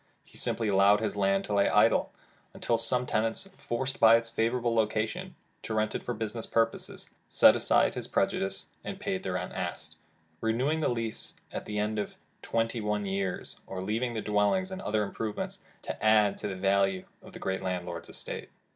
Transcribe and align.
He 0.25 0.35
simply 0.35 0.67
allowed 0.67 0.99
his 0.99 1.15
land 1.15 1.45
to 1.45 1.53
lie 1.53 1.69
idle, 1.71 2.11
until 2.55 2.79
some 2.79 3.05
tenant, 3.05 3.37
forced 3.55 3.99
by 3.99 4.15
its 4.15 4.31
favorable 4.31 4.73
location 4.73 5.35
to 5.61 5.75
rent 5.75 5.93
it 5.93 6.01
for 6.01 6.15
business 6.15 6.47
purposes, 6.47 7.11
set 7.27 7.55
aside 7.55 7.93
his 7.93 8.07
prejudices, 8.07 8.69
and 8.83 8.99
paid 8.99 9.21
the 9.21 9.33
rent 9.33 9.53
asked, 9.53 9.97
renewing 10.41 10.79
the 10.79 10.89
lease 10.89 11.35
at 11.51 11.65
the 11.65 11.77
end 11.77 11.99
of 11.99 12.15
twenty 12.41 12.81
one 12.81 13.05
years, 13.05 13.59
or 13.67 13.79
leaving 13.79 14.15
the 14.15 14.23
dwellings 14.23 14.71
and 14.71 14.81
other 14.81 15.03
improvements 15.03 15.59
to 15.83 16.03
add 16.03 16.35
to 16.39 16.47
the 16.47 16.55
value 16.55 17.05
of 17.21 17.33
the 17.33 17.39
great 17.39 17.61
landlord's 17.61 18.09
estate. 18.09 18.49